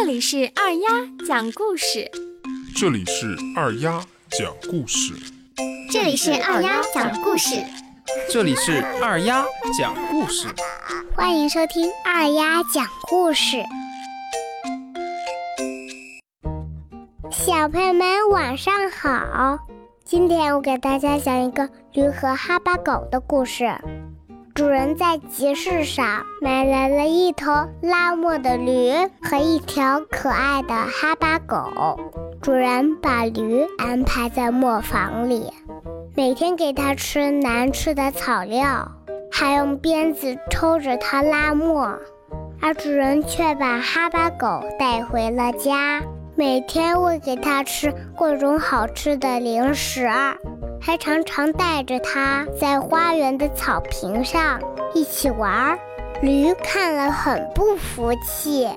[0.00, 0.88] 这里是二丫
[1.26, 2.08] 讲故事，
[2.76, 5.12] 这里是二丫讲故事，
[5.90, 7.56] 这里是二丫讲故事，
[8.30, 9.44] 这里是二丫
[9.76, 10.46] 讲故事，
[11.16, 13.56] 欢迎收听二丫讲故事。
[17.32, 19.58] 小朋友们晚上好，
[20.04, 23.64] 今天我给大家讲一个驴和哈巴狗的故事。
[24.58, 28.90] 主人在集市上买来了一头拉磨的驴
[29.22, 31.96] 和一条可爱的哈巴狗。
[32.42, 35.52] 主人把驴安排在磨坊里，
[36.16, 38.90] 每天给它吃难吃的草料，
[39.30, 41.96] 还用鞭子抽着它拉磨。
[42.60, 46.02] 而主人却把哈巴狗带回了家，
[46.34, 50.08] 每天喂给它吃各种好吃的零食。
[50.80, 54.60] 还常常带着它在花园的草坪上
[54.94, 55.78] 一起玩儿。
[56.20, 58.68] 驴看了很不服气，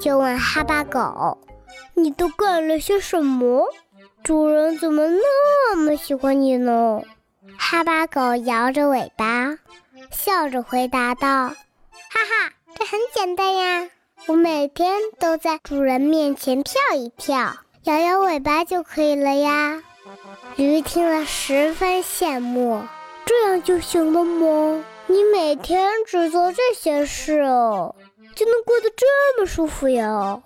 [0.00, 1.38] 就问哈巴狗
[1.94, 3.64] ：“你都干了些什么？
[4.24, 7.00] 主人怎么那么喜欢你呢？”
[7.56, 9.56] 哈巴狗摇着尾巴，
[10.10, 13.88] 笑着回答道：“哈哈，这很简单呀，
[14.26, 19.82] 我每天都在主人面前跳一跳，摇摇尾巴就可以了呀。”
[20.56, 22.82] 驴听了十分羡慕，
[23.24, 24.84] 这样就行了吗？
[25.06, 27.94] 你每天只做这些事哦，
[28.34, 30.42] 就能过得这么舒服哟？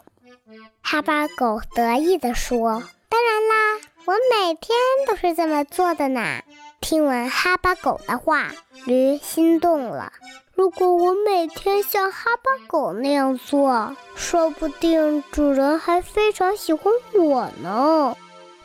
[0.82, 6.42] 哈巴狗得意地说：“当然啦，我每天都是这么做的呢。”
[6.80, 8.50] 听完哈巴狗的话，
[8.84, 10.12] 驴心动了。
[10.54, 18.16] 如果我每天像哈巴狗那样做，说不定主人还非常喜欢我呢。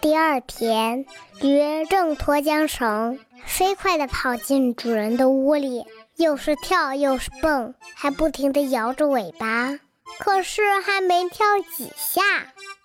[0.01, 1.05] 第二天，
[1.41, 9.77] 驴挣脱缰绳，飞快地跑进主人的屋里，又是跳又是蹦，还不停地摇着尾巴。
[10.17, 12.21] 可是还没跳几下，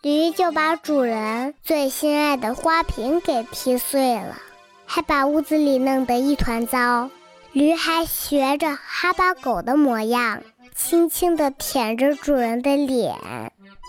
[0.03, 4.37] 驴就把主人最心爱的花瓶给踢碎了，
[4.85, 7.11] 还把屋子里弄得一团糟。
[7.53, 10.43] 驴还学着哈巴狗的模样，
[10.75, 13.17] 轻轻地舔着主人的脸，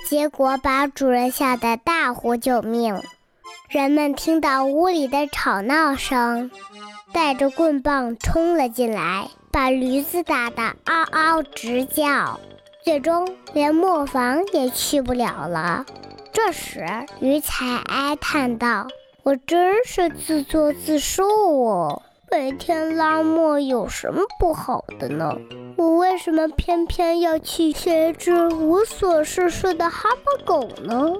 [0.08, 3.02] 结果把主人吓得大呼救命。
[3.76, 6.50] 人们听到屋里的吵闹声，
[7.12, 12.40] 带着棍棒冲了进来，把驴子打得嗷嗷直叫，
[12.86, 15.86] 最终连磨坊也去不了了。
[16.32, 16.86] 这时，
[17.20, 18.88] 驴才哀叹道
[19.24, 22.02] ：“我真是自作自受哦！
[22.32, 25.36] 每天拉磨有什么不好的呢？
[25.76, 31.12] 我为什么偏偏要去学一只无所事事的哈巴狗呢？”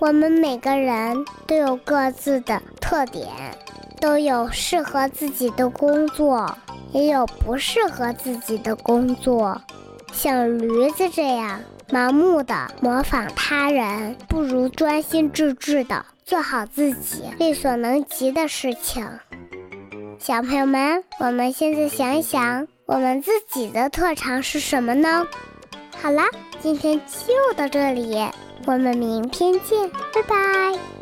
[0.00, 3.28] 我们每个人都有各自的特点，
[4.00, 6.56] 都有适合自己的工作，
[6.92, 9.60] 也有不适合自己的工作。
[10.10, 19.06] 像驴子这样盲目的模仿他人，不如专心致志的做好自己力所能及的事情。
[20.18, 25.26] 小朋友们，我们现在想一想，我们自己的特长是什么呢？
[26.02, 26.24] 好啦，
[26.60, 28.16] 今天就到这里。
[28.66, 30.99] 我们明天见，拜拜。